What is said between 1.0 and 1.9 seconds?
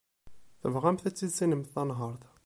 ad tissinemt